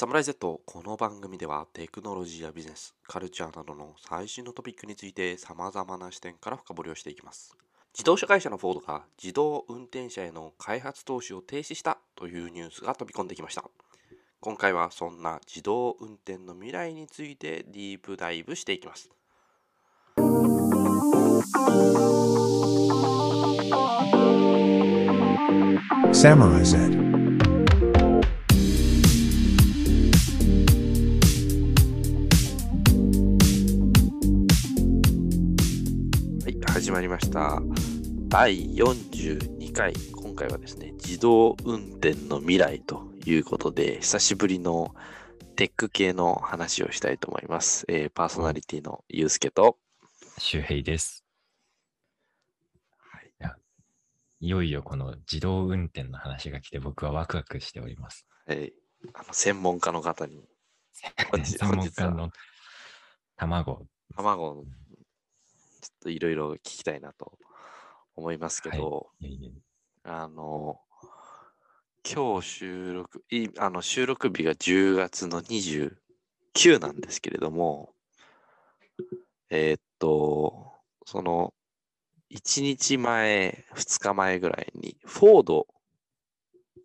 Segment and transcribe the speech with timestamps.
[0.00, 7.56] サムライ Z この番組ではテクノロジーやビジネス、カルチャーなどの最新のトピックについて様々な視点から深掘りをしていきます。
[7.92, 13.64] 自動車会社のフォードが自動運転車への開発投資を停止したというニュースが飛び込んできました。
[14.38, 19.10] 今回はそんな自動運転の未来についてディープダイブしていきます。
[26.12, 27.17] Samurai Z.
[36.88, 37.60] 始まりました。
[38.28, 39.92] 第42回。
[40.10, 44.94] 今回はですね、自動運転の未来ということで、久しぶりの
[45.54, 47.84] テック系の話をしたいと思います。
[47.88, 49.76] えーパーソナリティのゆうすけと、
[50.38, 51.26] 周平です。
[53.12, 53.32] はい
[54.40, 58.26] いよいよこの自動運転の話が来て僕はワクワクしております。
[58.46, 60.42] えーあの専門家の方に、
[61.44, 62.30] 専門家の
[63.36, 63.86] 卵。
[64.16, 64.64] 卵の
[65.80, 67.38] ちょっといろいろ聞きたいなと
[68.16, 69.52] 思いますけど、いえいえ
[70.04, 70.80] あの、
[72.10, 77.94] 今日収録、いあの収録日が10月の29なんですけれども、
[79.50, 80.72] えーっと、
[81.04, 81.54] その、
[82.30, 85.66] 1日前、2日前ぐらいに、フォード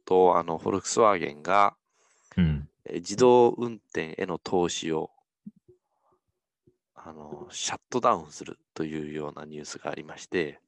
[0.06, 1.76] とあのフォルクスワーゲンが、
[2.38, 2.70] うん。
[2.86, 5.10] えー自動運転への投資を
[7.06, 10.60] あのシャットダウンするというようなニュースがありまして、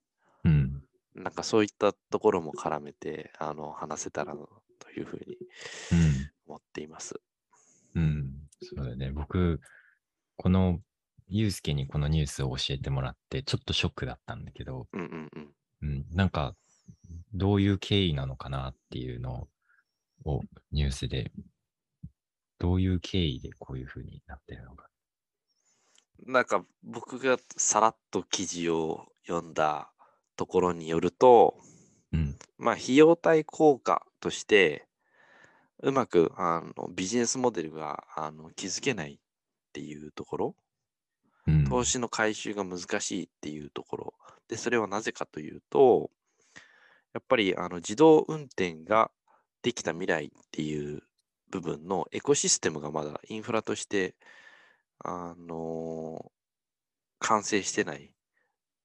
[0.44, 0.84] うん。
[1.16, 4.46] なんかそういったところも絡めてあの話せたらな
[4.80, 5.38] というふうに
[6.46, 7.16] 思っています。
[7.96, 8.04] うん。
[8.04, 8.32] うん。
[8.62, 9.12] そうだね。
[9.12, 9.62] 僕、
[10.36, 10.80] この、
[11.28, 15.54] ゆうすけにこのニュースを教えてもらって、ちょっとショックだったんだけど、うんうんうん。
[15.82, 16.06] うん。
[16.12, 16.56] なんか、
[17.34, 19.48] どういう経緯なのかなっていうの
[20.26, 20.42] を
[20.72, 21.32] ニュースで、
[22.60, 24.88] どういう経緯でこういうふうになってるのか。
[26.26, 29.92] なんか僕がさらっと記事を読んだ
[30.36, 31.56] ところによると、
[32.12, 32.36] うん。
[32.58, 34.88] まあ費用対効果として
[35.84, 39.18] うまくあのビジネスモデルがあの築けないっ
[39.74, 40.56] ていうところ、
[41.48, 41.66] うん。
[41.66, 44.14] 投資の回収が難しいっていうところ
[44.48, 46.10] でそれはなぜかというと
[47.14, 49.12] やっぱりあの自動運転が
[49.62, 51.02] できた未来っていう
[51.50, 54.16] 部分のエコシステムがまだインフラとして
[55.00, 56.32] あの
[57.20, 58.12] 完成してない。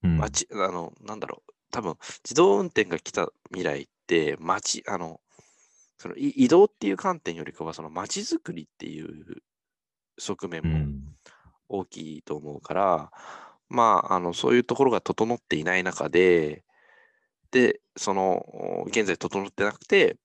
[0.02, 5.20] うん、街、あの、なんだろう、多分自動運転が来た未来って、街、あの、
[5.98, 9.42] そのい移動っていう観点よりかは、その街づくりっていう
[10.18, 11.16] 側面もうん。
[11.70, 13.10] 大きいと思うから、
[13.68, 16.64] まあ、あの、そういうところが整っていない中で、
[17.52, 18.44] で、その、
[18.88, 20.16] 現在整ってなくて、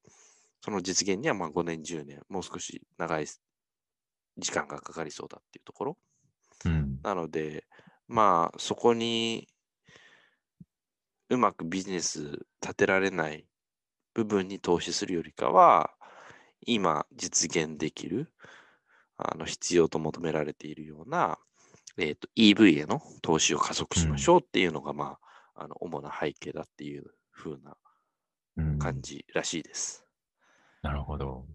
[0.61, 3.27] その実現にはまあ5年、10年、もう少し長い
[4.37, 5.97] 時間がかかりそうだっていうところ。
[6.65, 6.99] うん。
[7.03, 7.65] なので、
[8.07, 9.47] まあ、そこに
[11.29, 13.45] うまくビジネス立てられない
[14.13, 15.91] 部分に投資するよりかは、
[16.65, 18.31] 今実現できる、
[19.17, 21.37] あの必要と求められているような、
[21.97, 25.17] えーと EV への投資を加速しましょうっていうのが、ま
[25.55, 27.77] あ、あの主な背景だっていう風な
[28.57, 30.05] うん感じらしいです。
[30.81, 31.45] なるほど。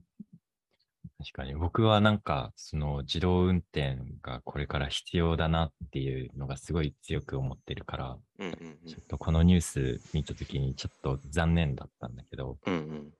[1.20, 1.54] 確かに。
[1.54, 12.74] 僕はなんかその自動運転がこれから必要だなっていうのがすごい強く思ってるから、うんうんちょっとこのニュース見たときにちょっと残念だったんだけど、うん。
[12.74, 12.80] うん。
[12.80, 13.12] うん。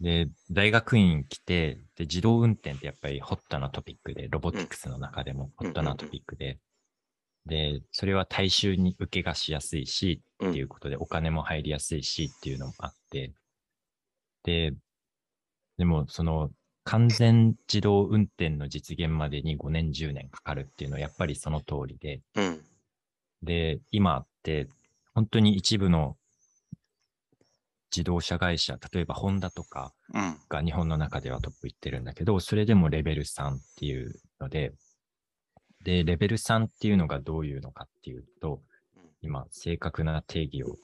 [0.00, 6.60] で、大学院来て、で、自動運転ってやっぱりホットなトピックで、ロボティクスの中でもホットなトピックで、
[7.46, 13.32] で、それは大衆に受けがしやすいし、うんっていうことでお金も入りやすいしっていうのもあって、
[14.44, 14.72] で、
[15.76, 16.50] でもその
[16.86, 22.64] 完全自動運転の実現までに5年10年かかるっていうのはやっぱりその通りで、うん。
[23.42, 24.68] で、今って
[25.12, 26.16] 本当に一部の
[27.90, 30.38] 自動車会社、例えばホンダとかうん。
[30.48, 34.72] が日本の中ではトップいってるんだけど、それでもレベル3っていうので、
[35.82, 38.62] で、レベル3っていうのがどういうのかっていうと、
[39.22, 40.76] 今、正確な定義を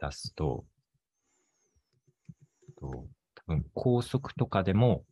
[0.00, 0.64] 出すと、
[2.80, 3.15] と多
[3.46, 5.04] 分高速とかでも、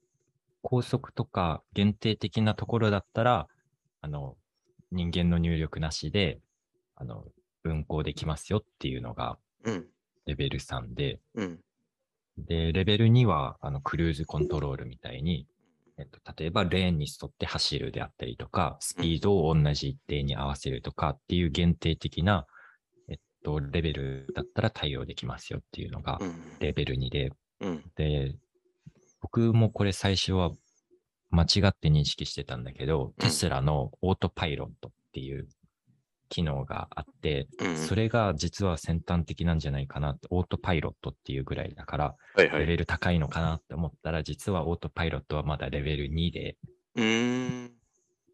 [0.63, 3.49] 高速とか限定的なところだったら、
[4.01, 4.37] あの、
[4.91, 6.41] 人間の入力なしで、
[6.97, 7.25] あの、
[7.65, 9.87] 運行できますよっていうのがうん。
[10.27, 11.61] レベル3で、うん。
[12.39, 15.47] で、レベル2は、あの、クルーズコントロールみたいに、
[15.97, 22.47] えっと、例えばレーンに沿って走るであったりとか、スピードを同じ一定に合わせるとかっていう限定的な、
[23.09, 26.35] えっと、レベルだったら対応できますよっていうのがうん。
[26.59, 27.85] レベル2で、うん。
[27.97, 28.37] で、
[29.21, 30.51] 僕もこれ最初は
[31.31, 35.49] 間違って認識してたんだけど、テスラのオートパイロットっていう
[36.29, 42.17] 機能があって、うんそれが実は先端的なんじゃないかなって、オートパイロットっていうぐらいだから。
[42.37, 46.57] レベル高いのかなって思ったら、実はオートパイロットはまだレベル2で、
[46.97, 47.73] うーん。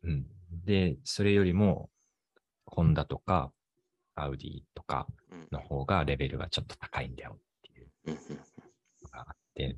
[0.02, 0.26] うん。
[0.64, 1.90] で、それよりも、
[2.66, 3.52] ホンダとか、
[4.14, 5.48] アウディとかうん。
[5.52, 7.88] の方がレベルがちょっと高いんだよっていう
[9.10, 9.76] があって、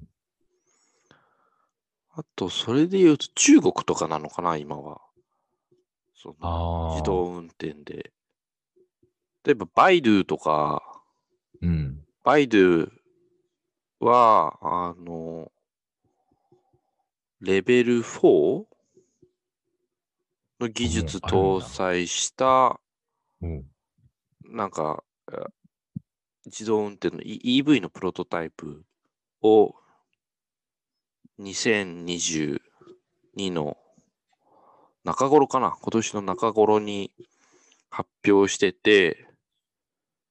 [2.14, 5.00] あと、それで言うと中国とかなのかな、今は。
[6.14, 6.90] その。
[6.94, 8.12] 自動運転で。
[9.44, 10.82] 例えば、バイドゥとか、
[11.62, 12.05] うん。
[12.23, 12.93] バイドゥ
[14.00, 15.50] は、あの、
[17.40, 18.67] レベル 4?
[20.61, 22.78] の技術搭載した、
[23.40, 23.64] うん。
[24.44, 25.02] なんか、
[25.32, 25.37] え
[26.46, 28.85] 自動運転の E- EV のプロトタイプ
[29.43, 29.75] を
[31.41, 32.61] 2022
[33.50, 33.77] の
[35.05, 35.77] 中頃かな？
[35.81, 37.12] 今年の中頃に
[37.91, 39.27] 発表してて、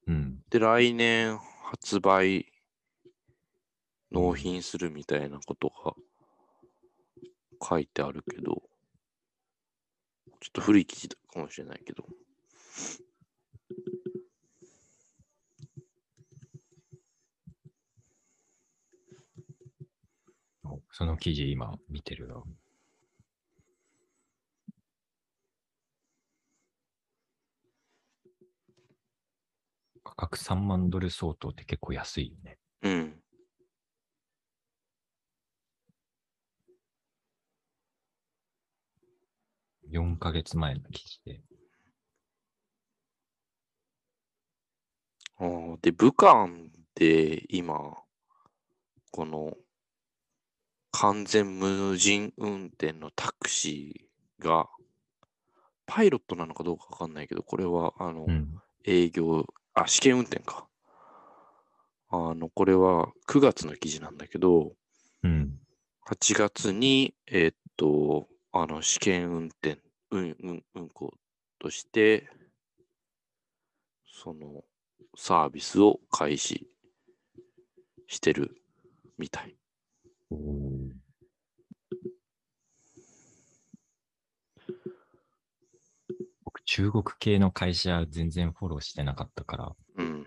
[0.08, 0.42] うん。
[0.50, 2.46] で、来年発売
[4.12, 5.94] 納品するみたいなことが
[7.62, 8.62] 書いてあるけど、
[10.40, 12.06] ちょっと古い記事かもしれないけど。
[20.64, 22.46] おその記事今見てるよ。
[30.04, 32.60] 価格3万ドル相当って結構安いよね。
[32.84, 33.20] うん。
[39.90, 41.42] 4ヶ月前の記事で。
[45.38, 46.48] あーで、武漢
[46.94, 47.96] で今、
[49.10, 49.58] この
[50.92, 54.70] 完全無人運転のタクシーが、
[55.86, 58.62] パイロットなのかどうかわかんないけど、これは、あの、うん。
[58.86, 60.68] 営業、あ、試験運転か。
[62.10, 64.74] あの、これは9月の記事なんだけど、
[65.24, 65.60] うん。
[66.08, 69.80] 8月に、えーっと、あの、試験運転、
[70.10, 71.14] 運、運、運行
[71.60, 72.30] として、
[74.06, 74.64] その、
[75.16, 76.68] サービスを開始
[78.08, 78.56] してる
[79.18, 79.56] みたい。
[86.74, 90.24] 中国系の会社全然フォローしてなかったから、うん。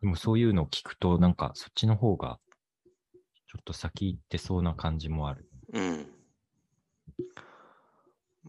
[0.00, 2.40] でもそういうのを聞くと、なんかそっちの方が、
[3.46, 5.48] ちょっと先行ってそうな感じもある。
[5.72, 6.08] うん。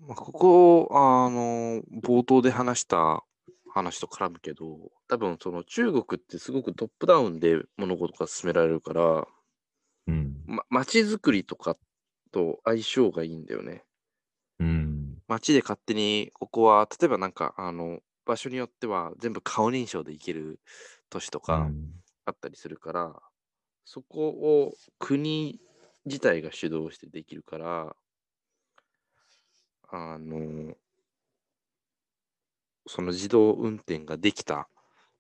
[0.01, 3.23] まあ、ここ、あの、冒頭で話した
[3.71, 9.27] 話と絡むけど、多分その中国ってすごくトップダウンで物事が進められるから、
[10.07, 10.41] うん。
[10.47, 11.77] ま、街づくりとか
[12.31, 13.83] と相性がいいんだよね。
[15.31, 15.41] うん。
[15.41, 20.61] 街で勝手に、ここは、例えばなんか、あの、場所によっては全部顔認証で行ける
[21.09, 23.21] 都市とかうんあったりするから、
[23.85, 25.61] そこを国
[26.05, 27.95] 自体が主導してできるから、
[29.89, 30.75] あの、
[32.87, 34.69] その自動運転ができた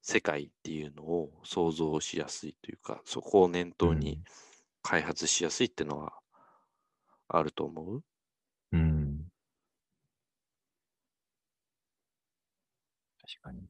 [0.03, 4.19] 世界っていうのを想像しやすいというか、そこを念頭に
[4.83, 6.13] 開発しやすいっていうのは
[7.29, 8.03] あると思う？
[8.71, 9.31] うん。
[13.31, 13.61] 確かに。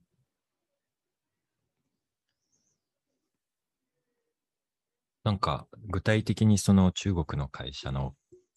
[5.23, 8.15] なんか、具体的にその中国の会社の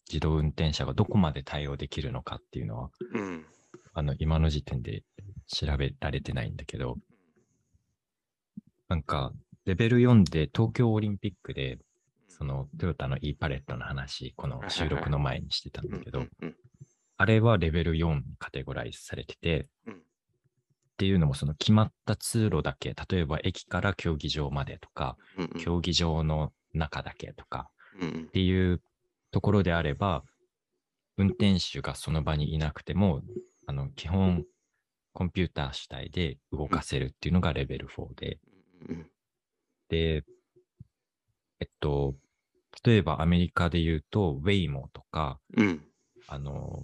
[0.09, 3.45] 自動運転車がどこまで対応できるのかっていうのは、うん。
[3.93, 5.03] あの、今の時点で
[5.47, 6.97] 調べられてないんだけど、
[8.87, 9.31] なんか、
[9.65, 11.77] レベル4で東京オリンピックで、
[12.27, 16.55] そのトヨタの e パレットの話、この収録の前にしてたんだけど、うん
[17.17, 20.04] あれはレベル4にカテゴライズされてて、うん
[20.95, 25.61] っていうのもその決まった通路だけ、例えば駅から競技場までとか、うんうん。
[25.61, 28.23] 競技場の中だけとかうんうん。
[28.23, 28.81] っていう
[29.31, 30.23] ところであれば、
[31.17, 33.21] 運転手がその場にいなくても、
[33.67, 34.45] あの、基本
[35.11, 38.39] コンピューター主体で動かせるっていうのがレベル4で、
[38.87, 39.09] うん
[39.89, 40.23] で、
[41.59, 42.15] えっと、
[42.83, 45.85] 例えばアメリカで言うと、ウェイモとか、うん。
[46.27, 46.83] あの、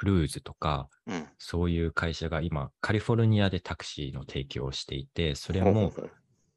[0.00, 1.28] クルーズとか、うん。
[1.36, 5.92] そういう会社が今、カリフォルニアでタクシーの提供をしていて、それも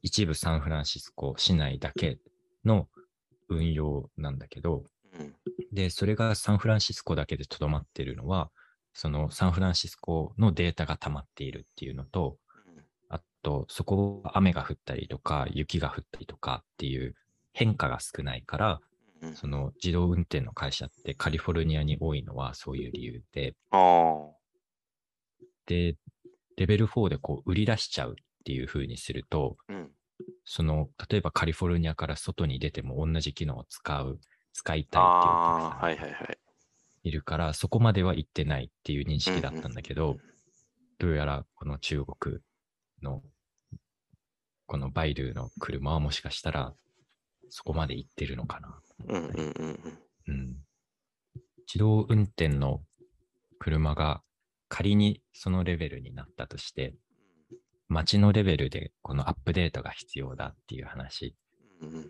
[0.00, 2.18] 一部サンフランシスコ市内だけ
[2.64, 2.88] の
[3.50, 5.34] 運用なんだけど、うん。
[5.72, 8.50] で、それがサンフランシスコだけでとどまっているのは、
[8.94, 12.38] そのサンフランシスコのデータが溜まっているっていうのと、
[13.10, 17.14] あと、そこ雨が降ったりとか、雪が降ったりとかっていう
[17.52, 18.80] 変化が少ないから、
[19.24, 23.54] うんその自動運転の会社ってカリフォルニアに多いのはそういう理由で。
[25.66, 25.96] で、
[26.56, 28.14] レベル4でこう売り出しちゃうっ
[28.44, 29.90] ていう風にすると、うん。
[30.44, 34.20] その、例えばカリフォルニアから外に出ても同じ機能を使う、
[34.52, 36.38] 使いたいっていうおああ、客さんがはいはいはい。
[37.02, 40.16] いるから、そこまでは行ってないっていう認識だったんだけど、
[40.98, 42.38] どうやらこの中国
[43.02, 43.22] の、
[44.66, 46.74] このバイドゥの車はもしかしたら、
[47.50, 48.80] そこまで行ってるのかな。
[49.06, 49.42] うんうんうんう
[49.88, 49.98] ん。
[50.28, 50.56] うん。
[51.66, 52.82] 自動運転の
[53.58, 54.22] 車が
[54.68, 56.94] 仮にそのレベルになったとして、
[57.88, 61.36] 街のレベルでこのアップデートが必要だっていう話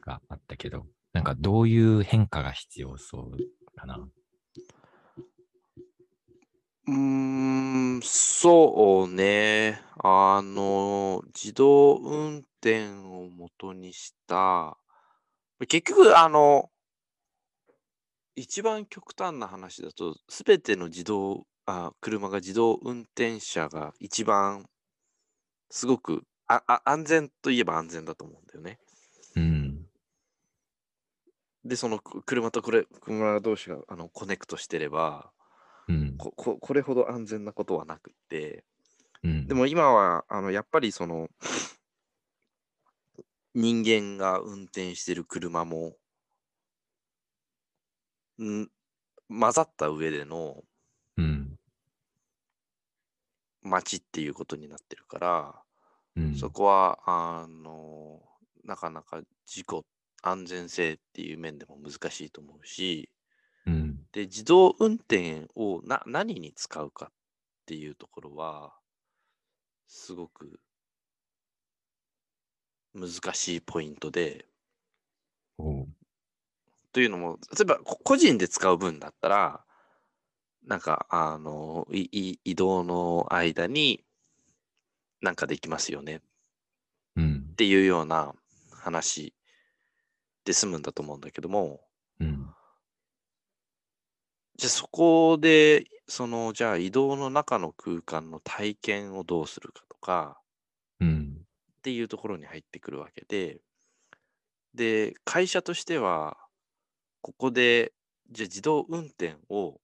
[0.00, 3.37] があったけど、なんかどういう変化が必要そう
[3.76, 3.99] かな？
[6.87, 6.95] うー
[7.99, 9.81] ん、そうね。
[10.03, 14.76] あの、自動運転を元にした、
[15.69, 16.71] 結局、あの、
[18.37, 24.67] 一番極端な話だと、すべての自動あ、車が自動運転車が一番、
[25.71, 28.79] すごくああ安全といえば安全だと思うんだよね。
[29.37, 29.87] うん。
[31.64, 35.33] で、そのく車とこれ車同士があのコネクトしてれば
[35.88, 36.17] うん。
[36.19, 38.64] ここ、これほど安全なことはなくって、
[39.23, 39.49] うん。
[39.49, 41.29] でも今はあのやっぱりその
[43.55, 45.97] 人間が運転してる車も
[48.43, 48.69] ん
[49.29, 50.62] 混ざった上での
[51.17, 51.59] うん。
[53.62, 55.62] 街っていうことになってるから、
[56.17, 56.35] うん。
[56.37, 58.21] そこはあの
[58.64, 59.85] なかなか事故
[60.23, 63.11] 安全性っていう面でも難しいと思うし
[63.67, 64.00] うん。
[64.12, 67.12] で自動運転をな何に使うかっ
[67.67, 68.75] ていうところは
[69.88, 70.61] すごく
[72.95, 74.47] 難しいポイントで
[76.94, 79.64] というのも例えばこ個人で使う分だったら
[80.64, 84.04] なんかあの移動の間に
[85.20, 86.20] なんかできますよね
[87.16, 87.54] うんっ。
[87.56, 88.32] ていうような
[88.70, 89.34] 話
[90.44, 91.80] で済むんだと思うんだけども
[92.20, 92.54] うん。
[94.56, 100.38] じゃあそこでそのじゃあ移動の中の空間の体験をどうするかとか
[101.00, 101.38] うん。
[101.40, 103.58] っていうところに入ってくるわけで
[104.74, 106.36] で会社としては
[107.25, 107.95] ここで
[108.31, 109.81] じゃあ自動運転を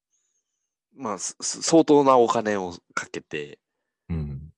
[0.95, 3.59] まあ相当なお金をかけて
[4.11, 4.53] うん。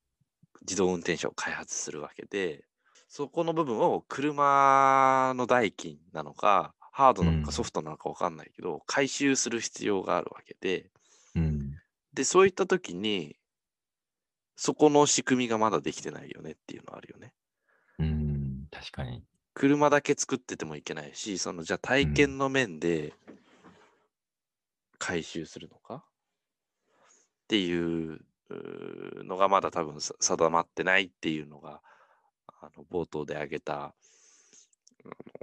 [0.63, 2.65] 自動運転車を開発するわけで
[3.07, 10.91] そこの部分を車の代金なのかハードなのうんかソフトなのか分かんないけど、回収する必要があるわけで
[11.37, 11.77] うん。
[12.13, 13.37] でそういった時に
[14.57, 17.33] そこの仕組みがまだできてないよねっていうのはあるよね。
[18.01, 18.67] うん。
[18.73, 19.23] 確かに。
[19.55, 23.13] 車だけ作っててもいけないしそのじゃあ体験の面で
[24.99, 25.97] 回収するのか？
[25.97, 26.03] っ
[27.49, 28.21] ていう
[29.25, 31.81] のがまだ多分さ定まってないっていうのが
[32.61, 33.95] あの冒頭で挙げた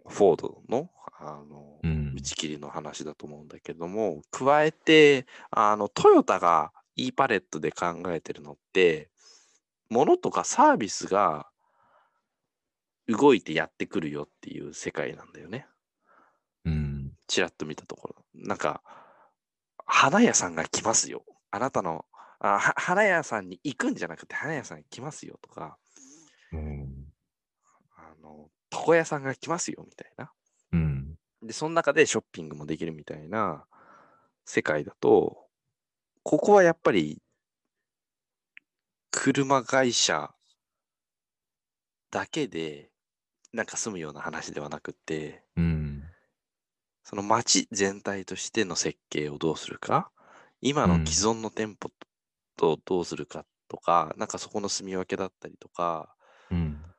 [0.07, 0.89] フォードの
[1.19, 1.99] あのうん。
[2.19, 9.09] 打ち切りの話だと思うんだけども加えてあのトヨタが e パレットで考えてるのって
[9.89, 11.48] 物とかサービスが
[13.09, 15.67] 動いてやってくるよっていう世界なんだよね。
[16.65, 17.11] うん。
[17.27, 18.25] ちらっと見たところ。
[18.35, 18.83] なんか、
[19.85, 21.23] 花屋さんが来ますよ。
[21.49, 22.05] あなたの、
[22.39, 25.77] あは花屋さんに行くんじゃなくて、花屋さん来ますよとか、
[26.51, 27.05] うん。
[27.95, 30.31] あの、床屋さんが来ますよみたいな。
[30.73, 31.15] うん。
[31.41, 33.65] で、その中でショッピングもできるみたいな
[34.45, 35.47] 世界だと、
[36.23, 37.21] ここはやっぱり、
[39.11, 40.31] 車会社
[42.11, 42.88] だけで、
[43.53, 46.09] なんか住むような話ではなくて、うん。
[47.03, 50.11] その街全体としての設計をどうするか、
[50.61, 51.91] 今うんの既存の店舗
[52.57, 56.15] とどうするかとか、なんかそこの住み分けだったりとか、
[56.51, 56.93] うん。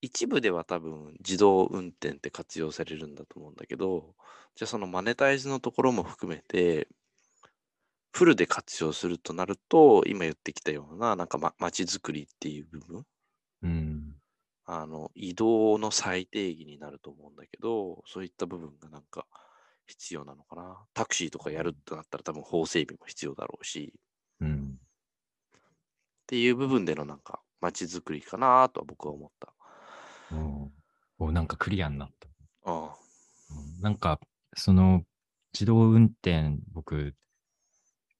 [0.00, 4.14] 一部では多分自動運転って活用されるんだと思うんだけど、
[4.54, 6.88] じゃあそのマネタイズのところも含めて、
[8.10, 13.06] フルで活用するとなると、今言ってきたような、なんか、ま、街づくりっていう部分、
[13.62, 14.15] うん。
[14.66, 19.26] あの、移動の最低義になると思うんだけど、そういった部分がなんか
[19.86, 20.84] 必要なのかな。
[20.92, 23.94] タクシーとかやるってなったら多分法整備も必要だろうし、
[24.40, 24.78] うん。
[24.78, 25.58] っ
[26.26, 29.52] ていう部分でのなんか街づくりかなとは僕は思った。
[30.34, 32.28] おおなんかクリアになった。
[32.64, 32.94] あ
[33.50, 34.18] うんなんか、
[34.56, 35.04] その、
[35.52, 37.14] 自動運転、僕、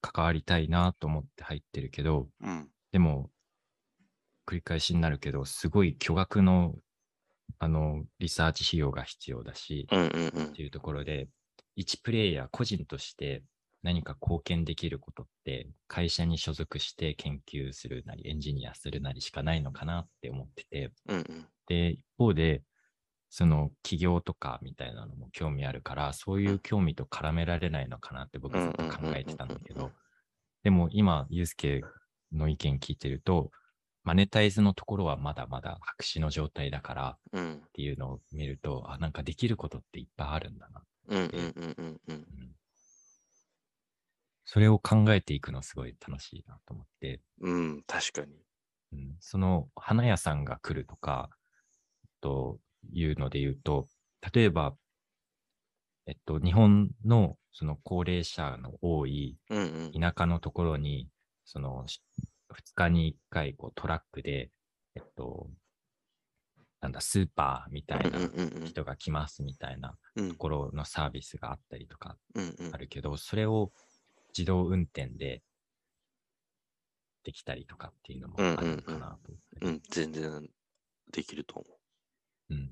[0.01, 2.71] 関わりたいなと思って入ってるけど、あ、うん。
[2.93, 3.31] でも、
[4.47, 6.75] 繰り返しになるけど、すごい巨額の
[7.59, 10.45] あの、リサーチ費用が必要だし、うんうんうん。
[10.47, 11.29] っていうところで、
[11.75, 13.43] 一プレイヤー個人として
[13.83, 21.47] 何か貢献できることって、会社に所属して研究するなり、エンジニアするなりしかないのかなって思ってて、うんうん。
[21.67, 22.63] で、一方で、
[23.29, 29.93] その企業とかみたいなのも興味あるから、そういう興味と絡められないのかなって僕ずっと考えてたんだけど、
[30.63, 31.83] でも今、ユースケ
[32.33, 33.51] の意見聞いてると、
[34.07, 37.55] マネタイズのところはまだまだ白紙の状態だからうん。
[37.55, 40.83] っていうのを見ると、あ、なんかできることっていっぱいあるんだな。
[41.09, 42.15] うんうんうんうんうん。
[42.15, 42.25] うん。
[44.45, 48.29] それを考えていくのすごい楽しいなと思って、うん確かに。
[48.93, 51.29] うん、その花屋さんが来るとか、
[52.21, 52.61] と
[52.93, 53.89] いうので言うと、
[54.33, 54.77] 例えば、
[56.07, 59.63] えっと、日本のその高齢者の多いうんう
[59.99, 60.01] ん。
[60.01, 61.09] 田舎のところに、
[61.45, 61.85] その
[62.53, 64.51] 2日に1回こうトラックで、
[64.95, 65.49] えっと、
[66.81, 68.19] なんだ、スーパーみたいな
[68.65, 70.29] 人が来ますみたいなうん。
[70.31, 72.17] ところのサービスがあったりとか
[72.73, 73.73] あるけど、それを
[74.37, 75.43] 自動運転で
[77.25, 79.33] できたりとかっていうのもあるのかなと。
[79.63, 80.49] うん全然
[81.13, 81.67] できると思
[82.51, 82.55] う。
[82.55, 82.71] ん。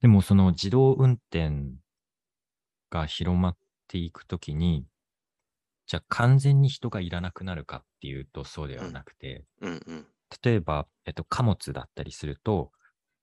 [0.00, 1.78] でもその自動運転
[2.90, 3.56] が広まっ
[3.88, 4.84] ていくときに、
[5.86, 10.06] じゃあ完全に人がいらなくなるかっていうとそうではなくて、ううんうん。
[10.42, 12.72] 例えば、えっと、貨物だったりすると、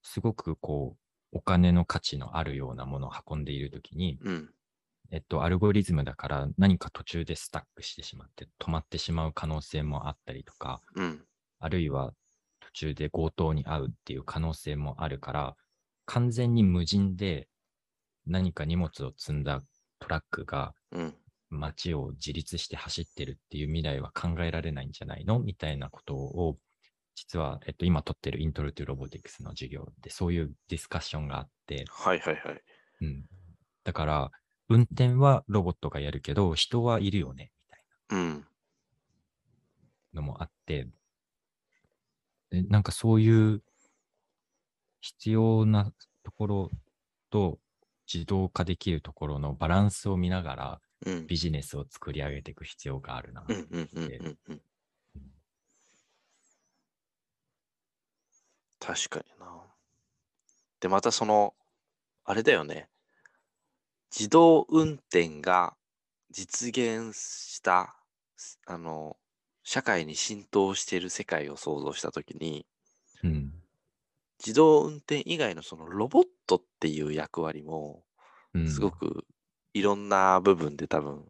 [0.04, 4.50] すごくこう、お金の価値のあるようなものを運んでいるときに、うん。
[5.12, 11.26] えっと、アルゴリズムだから何か途中でスタックしてしまって止まってしまう可能性もあったりとか、うん。
[11.60, 12.14] あるいは
[12.60, 15.56] 途中で強盗に遭うっていう可能性もあるから、
[16.06, 17.50] 完全に無人で
[18.26, 19.62] 何か荷物を積んだ
[20.00, 21.16] トラックがうん
[21.52, 26.58] 街を自立して走ってるっていう未来は考えられないんじゃないのみたいなことを、
[27.16, 32.62] 実は、えっと、今取ってるイントロトゥロボティクスの授業でそういうディスカッションがあって、はいはいはい。
[33.02, 33.26] うん。
[33.84, 34.32] だから、
[34.70, 37.52] 運転はロボットがやるけど、人はいるよね、
[38.10, 38.46] みたいうん。
[40.14, 40.88] なのもあって、
[42.52, 43.64] でなんかそういう
[45.00, 45.92] 必要な
[46.24, 46.72] ところ
[47.30, 47.60] と
[48.12, 50.91] 自動化できるところのバランスを見ながらうん
[51.28, 53.46] ビジネスを作り上げていく必要があるな。
[53.48, 54.62] うんうんうんうんうん
[58.80, 59.74] 確かにな。
[60.82, 61.56] で、またその、
[62.26, 62.90] あれだよね。
[64.16, 65.76] 自動運転が
[66.30, 67.96] 実現した、
[68.38, 69.18] すあの、
[69.64, 72.68] 社会に浸透している世界を想像したときに、
[73.24, 73.62] うん。
[74.40, 78.04] 自動運転以外のそのロボットっていう役割も、
[78.54, 79.26] うんすごく
[79.74, 81.26] いろんな部分で多分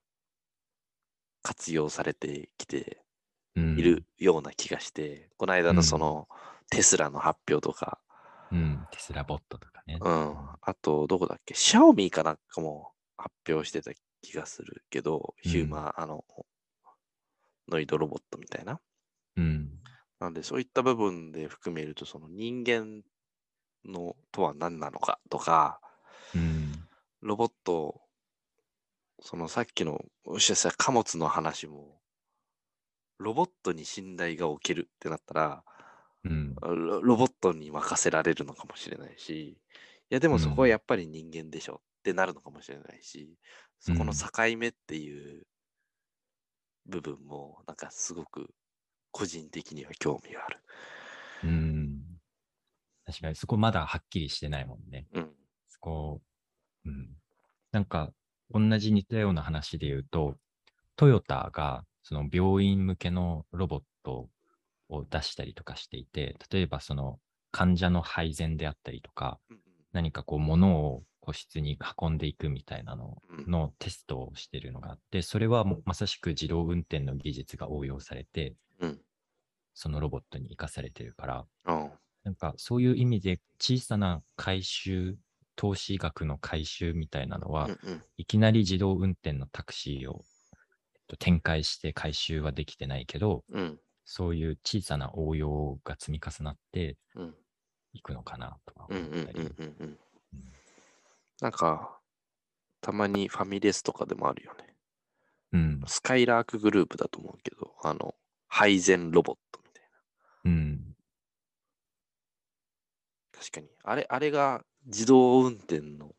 [1.43, 3.01] 活用されてきて
[3.55, 6.27] うんいるような気がして、この間うんのその
[6.69, 7.99] テスラの発表とか、
[8.51, 8.85] うん。
[8.91, 9.97] テスラボットとかね。
[9.99, 16.25] うん、あとどこだっけ、シャオミかなんかも発表してた気がするけど、ヒューマン、あの、
[17.69, 18.79] ノイドロボットみたいな。
[19.37, 19.69] うん。
[20.19, 23.01] なんでそういった部分で含めると、その人間
[23.85, 25.79] のとは何なのかとか、
[26.35, 26.87] うん。
[27.21, 28.01] ロボット、
[29.21, 31.99] そのさっきのおっしゃってた貨物の話も、
[33.19, 35.63] ロボットに信頼がおけるってなったら、
[36.23, 36.55] うん。
[36.61, 39.57] ロロボットに任せられるのかもしれないし、い
[40.09, 43.37] やでもそこはやっぱり人間でしょってなるのかもしれないし、
[43.79, 45.43] そこの境目っていう
[46.87, 48.49] 部分も、なんかすごく
[49.11, 50.59] 個人的には興味がある。
[51.43, 52.01] うん。
[53.05, 55.07] 確かにそこまだはっきりしてないもんね。
[55.13, 55.29] うん。
[55.69, 56.21] そこ、
[56.85, 57.09] うん。
[57.71, 58.13] なんか、
[58.53, 60.35] 同じ似たような話で言うと、
[60.95, 64.29] トヨタがその病院向けのロボット
[64.89, 67.19] を出したりとかしていて、例えばその
[67.51, 69.57] 患者の配膳であったりとか、うん
[69.93, 79.01] 何かこう物を個室に運んでいくみたいなのうんのテストをしてるのがあって、それはもうまさしく自動運転の技術が応用されて、うん。
[79.73, 81.91] そのロボットに活かされてるから、うん。
[82.23, 85.17] なんかそういう意味で小さな回収、
[85.61, 90.23] 投資額の回収みたいなのは、うんうんいきなり自動運転のタクシーを、
[90.95, 93.79] えっと、展開して回収はできてないけど、うん。
[94.03, 97.35] そういう小さな応用が積み重なってうん。
[97.93, 99.51] いくのかなとか思ったり。
[101.41, 101.99] なんか、
[102.81, 104.75] たまにファミレスとかでもあるよね。
[105.53, 105.81] うん。
[105.85, 108.15] スカイラークグループだと思うけど、あの、
[108.47, 110.51] 配膳ロボットみたいな。
[110.51, 110.95] うん。
[113.31, 113.69] 確かに。
[113.83, 116.15] あれ、あれが自動運転の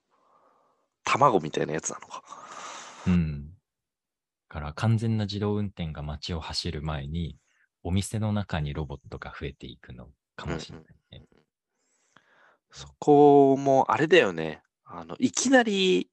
[1.04, 2.22] 卵みたいなやつなのか。
[3.06, 3.46] うん。
[3.46, 3.50] だ
[4.48, 7.38] から完全な自動運転が街を走る前に、
[7.82, 11.26] お店の中にロボットが増えていくのかもしれないね。
[12.70, 14.62] そこもあれだよね。
[14.84, 16.10] あの、いきなり、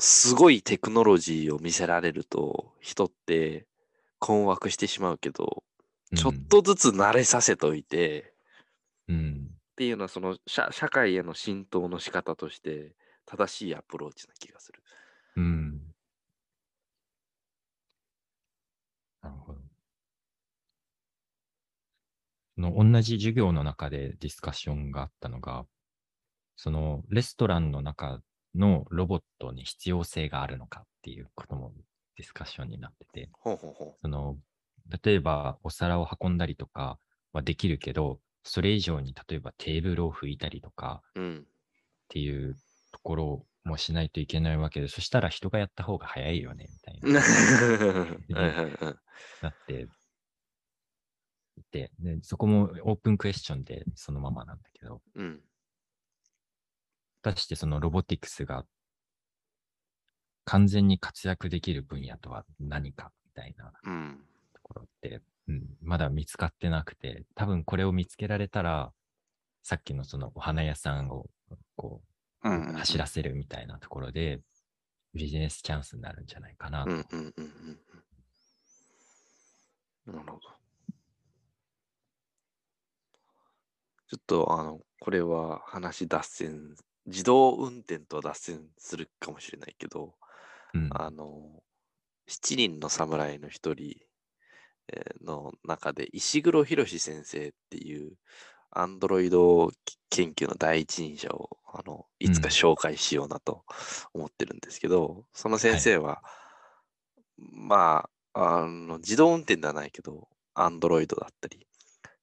[0.00, 3.66] すごいテクノロジーを見せられると、人って
[4.18, 5.64] 困惑してしまうけど、
[6.14, 8.34] ちょっとずつ慣れさせといて、
[9.08, 9.57] うん。
[9.78, 14.82] っていうのはその社社会への浸透の仕方として正しいアプローチな気がする。
[15.36, 15.94] うん。
[19.22, 19.60] なるほど。
[22.56, 25.64] その同じ授業の中でディスカッションがあったのが、
[26.56, 28.20] そのレストランの中
[28.56, 31.72] のロボットに必要性があるのかっていうことも
[32.16, 34.36] ディスカッションになってて、ほうほうほその
[35.04, 36.98] 例えばお皿を運んだりとか
[37.32, 41.02] はできるけど、それ以上に例えばテーブルを拭いたりとか。
[42.08, 42.56] っていう
[42.90, 47.20] ところもしないといけないわけで、そしたら人がやった方が早いよね、みたいな。
[49.42, 49.88] なって
[51.70, 51.90] で、
[52.22, 55.40] そこもオープンクエスチョンでそのままなんだけど、うん。
[57.22, 58.64] 果たしてそのロボティクスが
[60.44, 64.24] 完全に活躍できる分野とは何かみたいなうん。
[64.54, 68.92] ところって、うん、まだ見つかってなくて、多分これを見つけられたら、
[69.62, 71.26] さっきのそのお花屋さんを
[71.76, 72.08] こう
[72.44, 72.72] うん。
[72.74, 74.40] 走らせるみたいなところで、
[75.14, 76.90] ビジネスチャンスになるんじゃないかなと。
[76.90, 77.80] うんうんうんうん
[80.06, 80.14] うん。
[80.14, 80.40] なるほど。
[84.10, 90.14] ちょっとあの、これは話脱線、自動運転とは脱線するかもしれないけど、
[90.74, 91.62] うんあの、
[92.26, 94.07] 七人の侍の一人えー
[95.24, 98.12] の中で石黒博先生っていう
[98.70, 99.70] アンドロイド
[100.10, 103.64] 研究の第一人者をあのいつかうん紹介しようなと
[104.14, 106.22] 思ってるんですけど、その先生は、
[107.36, 111.66] まあ、あの自動運転ではないけど、アンドロイドだったり、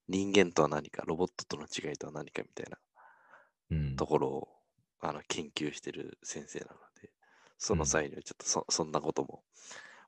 [0.08, 2.78] 人間とは何か、ロボットとの違いとは何かみたいな
[3.72, 3.96] うん。
[3.96, 4.48] ところを
[5.00, 7.12] あの研究してる先生なので、
[7.58, 9.44] そのうん際にはちょっとそ,、そんなことも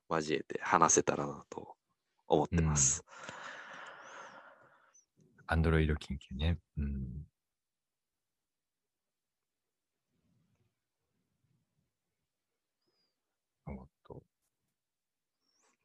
[0.08, 1.74] 交えて話せたらなと
[2.28, 3.02] 思ってます。
[5.46, 6.58] アンドロイド研究ね。
[6.76, 7.26] うん。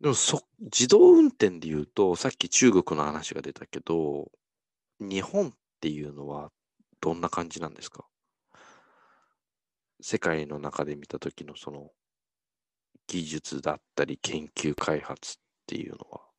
[0.01, 4.29] でもそ自動運転で言うと、さっき中国の話が出たけど、
[4.99, 6.51] 日本っていうのは
[6.99, 8.05] どんな感じなんですか？
[10.01, 11.91] 世界の中で見た時のその
[13.07, 16.32] 技術だったり研究開発っていうのは。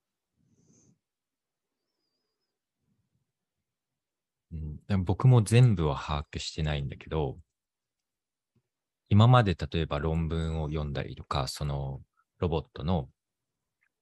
[4.54, 7.36] うん、でも僕も全部は把握してないんだけど、
[9.08, 12.00] 今まで例えば論文を読んだりとか、その
[12.38, 13.08] ロボットの、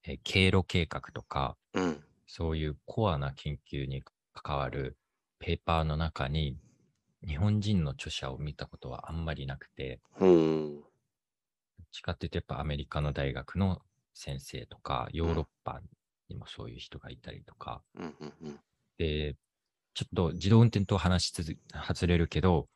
[0.04, 2.04] えー経路計画とか、うん。
[2.26, 4.96] そういうコアな研究に関わる
[5.38, 6.56] ペーパーの中に、
[7.26, 10.82] 日本人の著者を見たことはあんまりなくて、ほーどっ
[11.90, 13.80] ちかっていうとやっぱアメリカの大学の
[14.14, 15.80] 先生とか、ヨーロッパ
[16.28, 18.60] にもそういう人がいたりとか、うんうんうん。
[18.98, 19.36] で、
[19.94, 22.68] ちょっと自動運転と話し続外れるけど、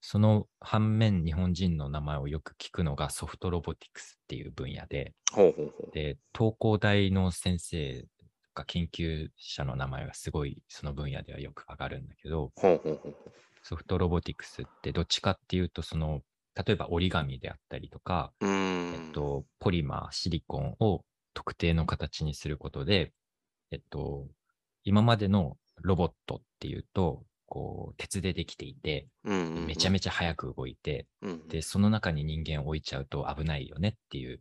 [0.00, 5.90] その反面日本人の名前をよく聞くのがソフトロボティクスっていう分野で、ほうほうほう。
[5.92, 8.08] で、東工大の先生と
[8.54, 16.22] か研究者の名前がすごいその分野ではよく上がるんだけど、ほうほうほうほソフトロボティクスってどっちかっていうと、その、
[16.54, 18.32] 例えば折り紙であったりとか。
[18.40, 21.04] えっと、ポリマー、シリコンを
[21.34, 23.12] 特定の形にすることで、
[23.70, 24.26] えっと、
[24.84, 31.06] 今までのロボットっていうと、こう、鉄でできていて、めちゃめちゃ速く動いて、
[31.48, 34.40] で、その中に人間を置いちゃうと危ないよねっていう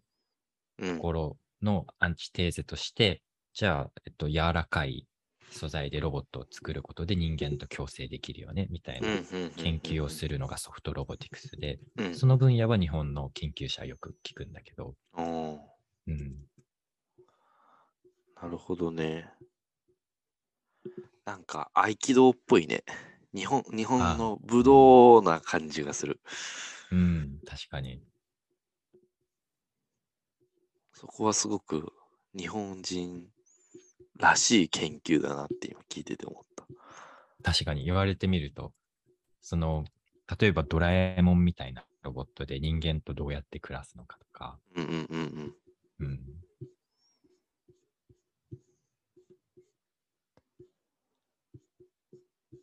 [0.79, 0.95] うん。
[0.97, 3.21] ところのアンチテーゼとして、
[3.53, 5.07] じゃあ、えっと、柔らかい
[5.49, 9.07] 素材でロボットを作ることで人間と共生できるよね、みたいな
[9.55, 11.79] 研究をするのがソフトロボティクスで、
[12.13, 14.95] その分野は日本の研究者よく聞くんだけど、
[16.07, 16.47] うん、
[18.41, 19.33] なるほどね。
[21.27, 22.85] なんか合気道っぽいね。
[23.35, 26.21] 日本日本の武道な感じがする。
[26.89, 28.01] うん、確かに。
[30.93, 31.91] そこはすごく
[32.33, 33.27] 日本人
[34.17, 36.63] らしい研究だなって今聞いてて思った。
[37.43, 38.71] 確かに言われてみると、
[39.41, 39.83] その、
[40.39, 45.55] 例えばドラえもんみたいなロボットで人間とどうやって暮らすのかとか、うんうんうん
[45.99, 46.07] うん。
[46.07, 46.19] うん、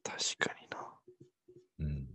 [0.05, 0.79] 確かにな。
[1.81, 2.09] うん、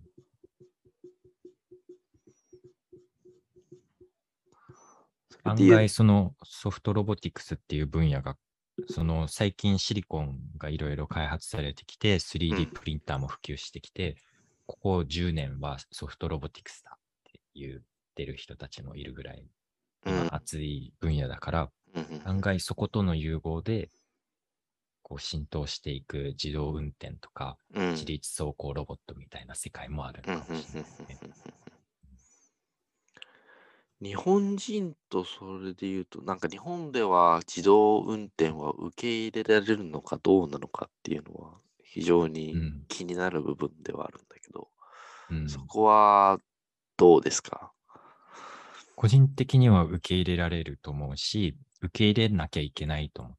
[5.44, 8.38] 案外そのソフトロボティクスっていう分野が
[8.88, 12.18] その最近シリコンがいろいろ開発されてきて、うん。
[12.18, 14.16] 3D プリンターも普及してきて、
[14.66, 17.00] ここ10年はソフトロボティクスだっ
[17.32, 17.82] て言っ
[18.16, 19.46] てる人たちもいるぐらい、
[20.32, 22.28] 熱い分野だから、うんうん。
[22.28, 23.90] 案外そことの融合で、
[25.10, 27.92] こう浸透していく自動運転とか、うん。
[27.94, 31.20] 自立走行ロボットみたいな世界もあるのかもしれないですね。
[34.02, 42.84] 日本人とそれで言うと、なんか日本では自動運転は受け入れられるのかどうなのかっていうのは非常にうん。
[42.88, 44.70] 気になる部分ではあるんだけど、
[45.32, 45.50] うん。
[45.50, 46.40] そこは
[46.96, 47.72] どうですか？
[48.96, 53.36] 個人的には受け入れられると思うし、受け入れなきゃいけないと思っ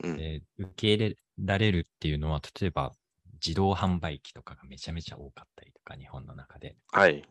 [0.00, 2.94] てうんうんで、受け入れられるっていうのは、例えば
[3.34, 6.76] 自動販売機とかがめちゃめちゃ多かったりとか、日本の中で。
[6.92, 7.24] はい。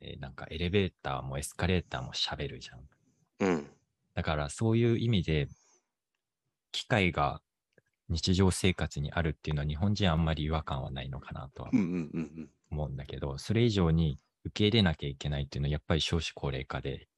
[0.00, 2.80] でなんかエレベーターもエスカレーターも喋るじゃん。
[3.40, 3.66] うん。
[4.14, 5.48] だからそういう意味で、
[6.72, 7.40] 機械が
[8.08, 17.08] 日常生活にあるっていうのは日本人あんまり違和感はないのかなとはうんうんうん思うんだけど、それ以上に受け入れなきゃいけないっていうのはやっぱり少子高齢化で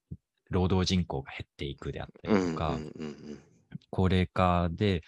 [0.50, 2.46] 労働人口が減っていくであったうん。
[2.46, 3.38] りとか、うんうんうん
[3.90, 5.02] 高齢化で、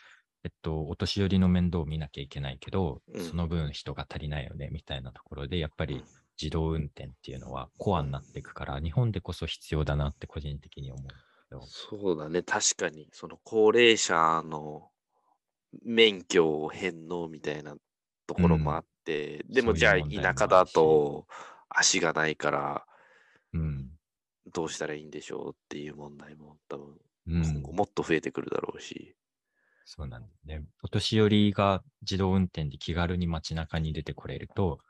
[0.45, 3.25] えっと、お年寄りの面倒を見なきゃいけないけど、うん。
[3.25, 6.03] その分人が足りないよねみたいなところで、やっぱり
[6.41, 11.07] 自動運転っていうのはコアになっていくから、日本でこそ必要だなって個人的に思う。
[11.67, 14.91] そうだね、確かに、その高齢者の
[15.83, 17.75] 免許を返納みたいな
[18.27, 21.27] ところもあって、でもじゃあ田舎だと
[21.71, 22.85] 足がないから
[23.53, 23.91] うん。
[24.53, 26.97] どうしたらいいんでしょうっていう問題も多分うん
[27.29, 29.15] 今後もっと増えてくるだろうし。
[29.85, 30.65] そうなんだね。
[30.83, 34.81] お年寄りが自動運転で気軽に街中に出てこれると、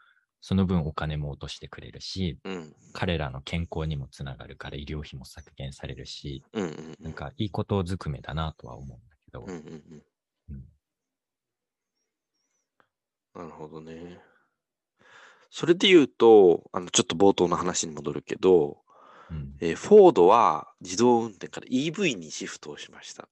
[0.40, 2.74] その分お金も落としてくれるし、うん。
[2.92, 6.96] 彼らの健康にもつながるから医療費も削減されるし、うんうんうん。
[7.00, 10.02] なんかいいことずくめだなとは思うんだけど、うんうんうん。
[10.50, 10.64] うん
[13.34, 14.20] なるほどね。
[15.50, 18.87] それで言うと、あのちょっと冒頭の話に戻るけど、うん
[19.60, 23.26] えーフォードは自動運転から EV にシフトをしましたっ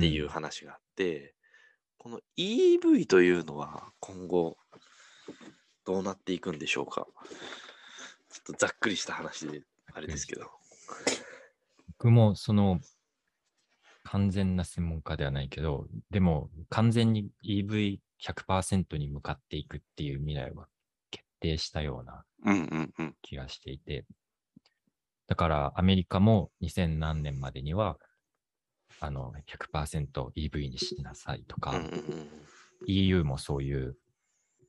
[0.00, 1.34] ていう話があって、
[1.98, 4.56] この EV というのは今後
[5.84, 7.06] どうなっていくんでしょうか？
[8.30, 10.50] ちょっとざっくりした話であれですけど。
[11.98, 12.80] 僕もその
[14.02, 20.68] 完全な専門家ではないけど、でも完全に EV100% に向かっていくっていう未来は
[21.10, 23.14] 決定したようなうんうんうん。
[25.26, 27.98] だからアメリカも2000何年までには
[29.00, 29.32] あの
[29.72, 32.28] 100%EV にしなさいとか、うんうんうん。
[32.86, 33.96] EU もそういう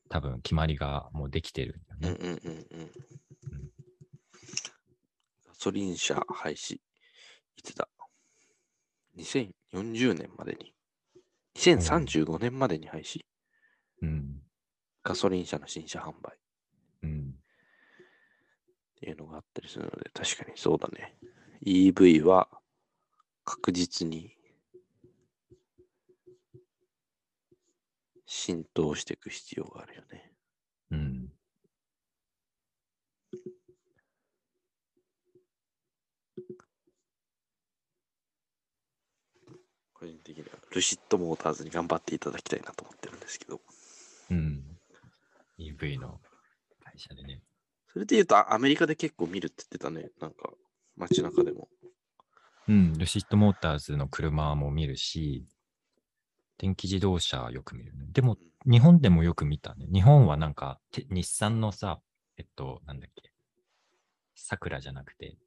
[0.10, 2.20] 多分決まりがもうできてるんだよね。
[2.22, 2.92] うんうんうんうん。
[5.48, 6.76] ガソリン車廃止。
[6.76, 6.82] い
[7.64, 7.88] つだ
[9.18, 10.74] ?2040 年までに。
[11.56, 13.22] 2035年までに廃止？
[14.02, 14.42] うん。
[15.04, 16.40] ガソリン車の新車販売っ
[17.04, 17.36] うん。
[19.00, 21.18] ていうのがあったりするので、確かにそうだね。
[21.66, 22.50] EV は
[23.44, 24.36] 確実に
[28.26, 30.32] 浸透していく必要があるよね。
[30.92, 31.32] うん。
[39.94, 43.62] 個人的にはルシッドモーターズに頑張っていただきたいなと思ってるんですけど。
[44.30, 44.78] うん。
[45.58, 46.20] EV の
[46.84, 47.42] 会社でね。
[47.96, 50.12] それで言うとあアメリカで結構見るって言ってたね。
[50.20, 50.52] なんか
[50.98, 51.70] 街中でも。
[52.68, 52.98] うん。
[52.98, 55.48] ルシッドモーターズの車も見るし、
[56.58, 58.08] 電気自動車よく見るね。
[58.12, 58.36] でも、
[58.70, 59.88] 日本でもよく見たね。
[59.94, 62.02] 日本はなんか、て日産のさ、
[62.36, 63.32] えっと、なんだっけ、
[64.36, 65.38] サクラじゃなくて、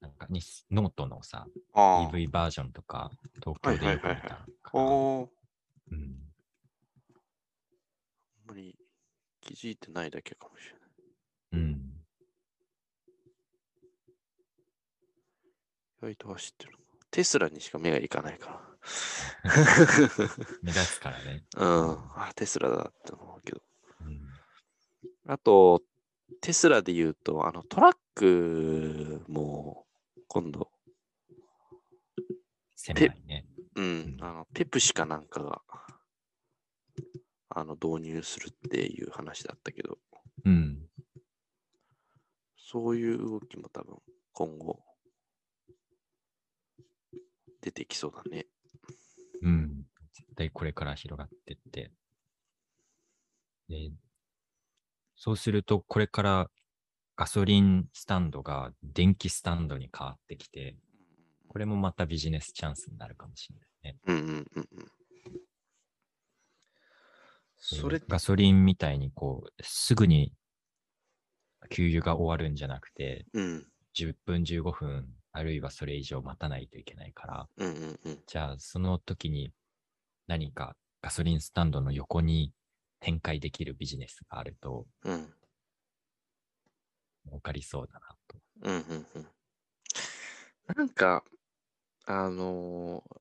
[0.00, 1.46] なんかニス、ノートのさ。
[1.74, 3.10] EV バージョンとか、
[3.44, 4.46] 東京でよく見た
[5.90, 6.32] うん。
[8.48, 8.74] あんまり
[9.42, 10.85] 気づいてないだけかもしれない。
[11.52, 11.92] うん。
[15.98, 16.72] 意外と走ってる。
[17.10, 18.66] テスラにしか目がいかないから。
[20.62, 21.44] 目立つからね。
[21.56, 21.90] うん。
[22.14, 23.62] あ、テスラだって思うけど。
[24.02, 24.20] うん。
[25.26, 25.82] あと、
[26.40, 29.86] テスラで言うと、あのトラックも
[30.28, 30.70] 今度、
[32.74, 33.46] 狭いね。
[33.74, 35.60] うん、あのペプシかなんかが
[37.50, 39.98] あの導入するっていう話だったけど、
[40.44, 40.88] うん。
[42.68, 43.96] そういう動きも多分
[44.32, 44.80] 今後
[47.62, 48.46] 出てきそうだね。
[49.40, 49.84] うん。
[50.12, 51.92] 絶対これから広がってって。
[53.68, 53.92] で、
[55.14, 56.50] そうすると、これから
[57.14, 60.76] ガソリンスタンドが電気スタンドに変わってきて、
[61.46, 63.98] これもまたビジネスチャンスになるかもしれないね。
[64.06, 64.46] うんうんうんうん。
[67.70, 70.32] でそれ、ガソリンみたいにこう、すぐに
[71.66, 78.22] 給油が終わるんじゃなくて、うん10分、15分、あるいはそれ以上待たないといけないから、うんうんうん。
[78.26, 79.52] じゃあその時に
[80.26, 82.52] 何かガソリンスタンドの横に
[83.00, 85.32] 展開できるビジネスがあるとうん
[87.26, 88.38] 儲かりそうだなと。
[88.62, 89.26] うんうんうん。
[90.76, 91.24] なんか、
[92.06, 93.16] あのー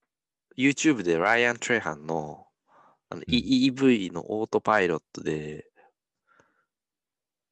[0.58, 2.48] YouTube でライアン・トレハンの
[3.10, 5.66] あの、うん E- EV のオートパイロットで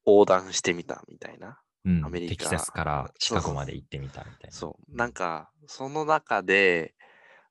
[0.06, 1.60] 横断してみたみたいな。
[1.86, 4.52] うんアメリカテキサスからシカゴまで行ってみたみたいな。
[4.52, 4.96] そう。
[4.96, 6.96] なんか、その中で、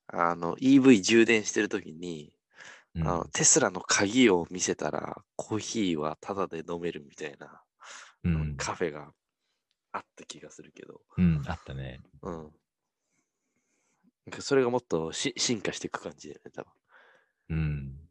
[0.07, 2.33] あの、EV 充電してるときに、
[2.95, 7.61] うん、あのテスラの鍵を見せたら、コーヒーはタダで飲めるみたいな、
[8.23, 9.11] うん、カフェが
[9.91, 12.01] あった気がするけど、うん、あったね。
[12.21, 12.51] うん。
[14.39, 16.71] それがもっとし進化していく感じだよね、多分。
[17.49, 18.02] うん。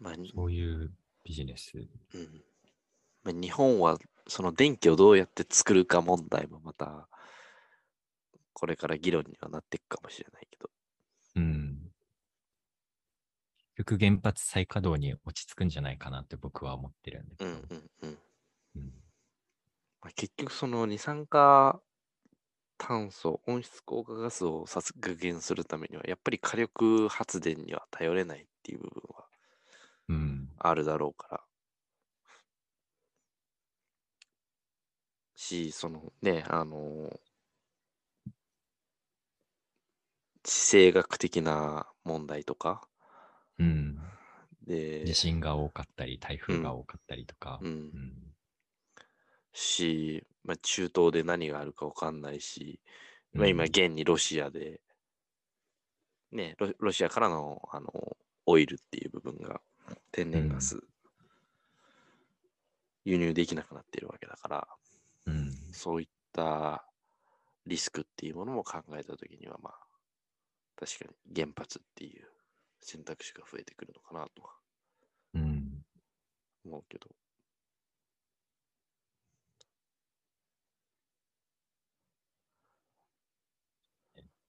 [0.00, 0.92] まあ、にそういう
[1.24, 1.72] ビジネス。
[1.76, 2.42] うん
[3.24, 7.08] まあ、日本はその電気をどうやって作るか問題もまた、
[8.52, 10.70] これから議論にはなっていくかもしれないけど。
[11.36, 11.78] うん。
[13.76, 17.50] 結局原発再稼働に落ち着くんじゃないかなって僕は思ってるんだけど。
[17.50, 18.18] うんうんうん。
[18.76, 18.92] うん
[20.00, 21.80] まあ、結局その二酸化
[22.78, 29.27] 炭素、温室効果ガスを削減するためには、やっぱり火力発電には頼れないっていう部分はうん。
[30.58, 31.40] あるだろうから。
[35.36, 37.10] し、そのね、あの、
[40.42, 42.88] 地政学的な問題とか、
[43.58, 43.98] うん。
[44.66, 47.58] で、地震が多かったり、台風が多かったりとか。
[47.62, 48.28] うんうん
[49.52, 52.80] し、まあ、中東で何があるかわかんないし、
[53.32, 54.80] まあ、今、うん現にロシアで、
[56.30, 58.16] ね、ロロシアからのあの
[58.46, 59.60] オイルっていう部分が
[60.12, 60.80] 天然ガス、
[63.04, 64.68] 輸入できなくなっているわけだから、
[65.26, 65.52] うん。
[65.72, 66.84] そういった
[67.66, 69.74] リスクっていうものも考えたときには、まあ、
[70.76, 72.26] 確かに原発っていう
[72.80, 74.50] 選択肢が増えてくるのかなとは
[75.34, 75.84] うん。
[76.64, 77.08] 思うけど。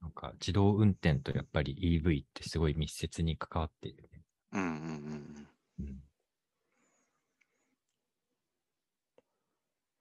[0.02, 4.21] なんか自動運転とやっぱり EV ってすごい密接に関わっているね。
[4.51, 5.47] うんうんうん
[5.79, 5.85] うん。
[5.85, 6.03] うん。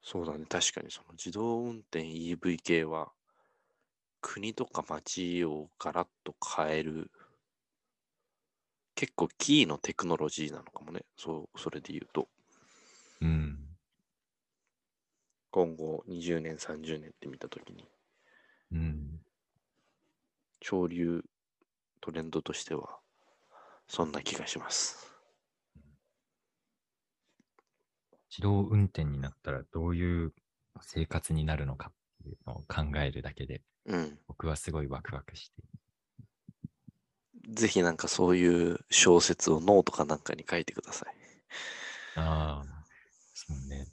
[0.02, 3.12] そうだね、確かにその自動運転 EV 系は
[4.22, 7.10] 国とか町をガラッと変える
[8.94, 12.28] 結構キーのテクノロジーなのかもね、そう、それで言うと
[13.20, 13.58] うん。
[15.50, 17.84] 今後20年、30年って見たときに
[18.72, 19.20] うん。
[20.60, 21.24] 潮流
[22.00, 22.98] トレンドとしては
[23.88, 25.10] そんな気がします。
[28.30, 30.34] 自動運転になったらどういう
[30.82, 34.18] 生活になるのかっていうのを考えるだけでうん。
[34.28, 35.62] 僕はすごいワクワクして。
[37.48, 41.14] ぜひなんかそういう小説をノートかなんかに書いてください。
[42.16, 42.84] ああ、
[43.32, 43.86] そうね。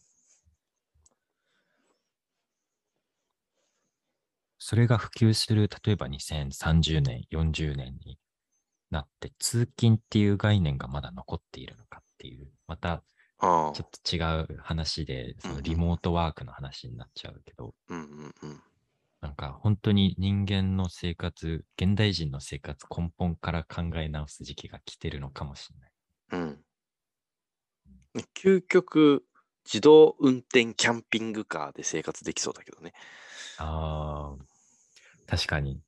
[4.58, 8.18] それが普及する、例えば2030年、40年に
[8.89, 13.04] なって、通勤っていう概念がまだ残っているのかっていう、また
[13.39, 14.19] ちょっと違
[14.56, 18.62] う話で、そのリモートワークの話になっちゃうけど、うんうんうん。
[19.21, 25.91] なんか本当に人間の生活、現代人の生活根本から考え直す時期が来てるのかもしれない。
[26.32, 26.62] うん。
[28.36, 29.26] 究極、
[29.65, 32.93] 自動運転キャンピングカーで生活できそうだけどね。
[33.58, 34.45] ああ、
[35.28, 35.82] 確かに。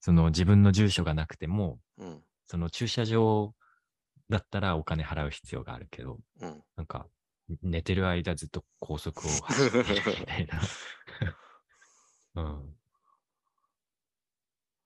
[0.00, 2.22] その自分の住所がなくても、うん。
[2.46, 3.54] その駐車場
[4.30, 6.62] だったらお金払う必要があるけど、うん。
[6.76, 7.06] なんか
[7.62, 9.84] 寝てる間ずっと高速を走ってる
[10.20, 10.60] みたいな。
[12.42, 12.76] うん、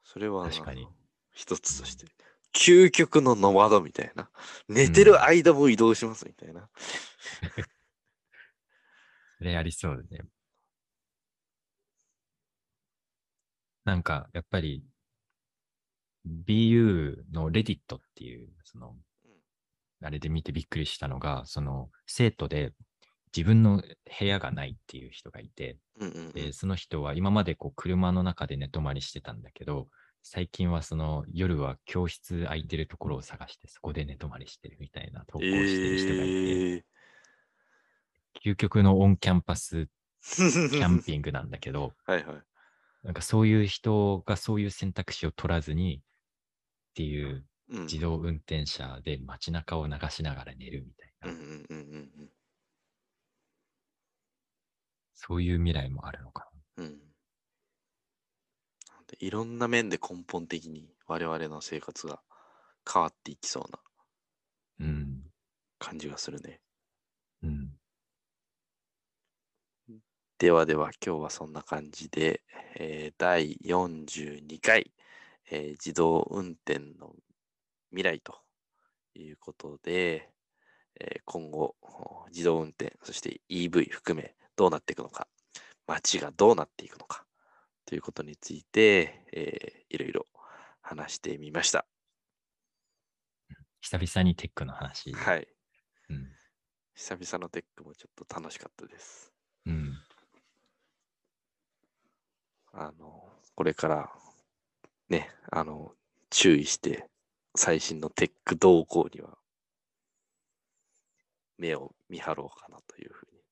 [0.04, 0.88] それは、確かに。
[1.32, 2.06] 一つとして、
[2.52, 4.28] 究極のノマドみたいな。
[4.68, 6.68] 寝てる間も移動しますみたいな。
[9.38, 10.24] それありそうだね。
[13.84, 14.84] なんか、やっぱり、
[16.26, 18.96] BU のレディットっていう、その、
[20.02, 22.72] あれで見てびっくりしたのが、その、生徒で
[23.36, 23.82] 自分の
[24.18, 25.78] 部屋がないっていう人がいて。
[26.34, 29.88] で、その人は今までこう車の中で寝泊まりしてたんだけど、
[30.22, 36.84] 最近はその夜は教室空いてるところを探してそこで寝泊まりしてるみたいな投稿してる人がいて、え
[38.44, 39.86] 究極のオンキャンパス
[40.22, 42.42] キャンー、ピングなんだけど、はいはい。
[43.02, 46.02] なんかそういう人がそういう選択肢を取らずに
[46.90, 51.76] っていううん自動運転車で街中を流しながら寝るみたいな、うんうんうん
[52.18, 52.30] うん
[55.14, 56.86] そういう未来もあるのかうん。
[56.86, 57.00] うん。
[59.18, 62.22] いろんな面で根本的に我々の生活が
[62.92, 63.78] 変わっていきそうな
[64.78, 64.86] な。
[64.86, 65.30] うん。
[65.80, 66.60] 感じがするね。
[67.42, 67.80] うん。
[70.38, 72.42] ではでは今日はそんな感じで、
[72.76, 74.90] えー第42回、
[75.50, 77.14] えー自動運転の
[77.90, 78.40] 未来と
[79.14, 80.30] いうことで、
[81.00, 85.28] えー今後お自動運転そして EV 含めどうなっていくのか
[85.86, 87.24] 街がどうなっていくのか
[87.84, 90.26] ということについて、えーいろいろ
[90.82, 91.84] 話してみました。
[93.80, 95.12] 久々にテックの話。
[95.12, 95.48] はい。
[96.10, 96.28] うん。
[96.94, 99.32] 久々のテックもちょっと楽しかったです。
[99.66, 99.96] うん。
[102.72, 104.12] あの、これから、
[105.10, 105.92] ね、あの、
[106.30, 107.06] 注意して、
[107.54, 109.36] 最新のテック動向には、
[111.58, 113.42] 目を見張ろうかなというふうに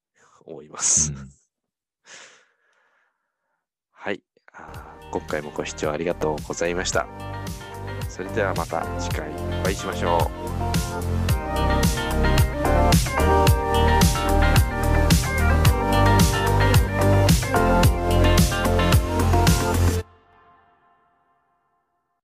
[0.46, 1.12] 思います。
[1.12, 1.38] うん
[4.00, 4.22] はい。
[5.10, 7.06] 今回もご視聴ありがとうございました。
[8.08, 9.28] それではまた次回
[9.60, 10.30] お会いしましょ
[13.64, 13.67] う。